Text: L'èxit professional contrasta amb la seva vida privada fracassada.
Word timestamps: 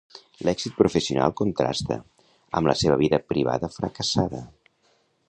L'èxit 0.47 0.71
professional 0.77 1.35
contrasta 1.41 1.97
amb 2.61 2.71
la 2.71 2.77
seva 2.81 2.97
vida 3.05 3.21
privada 3.35 3.71
fracassada. 3.77 4.43